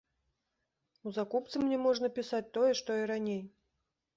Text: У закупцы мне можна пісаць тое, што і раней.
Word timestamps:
У 1.09 1.13
закупцы 1.17 1.55
мне 1.65 1.77
можна 1.85 2.07
пісаць 2.17 2.43
тое, 2.59 2.71
што 2.81 2.97
і 3.03 3.07
раней. 3.13 3.41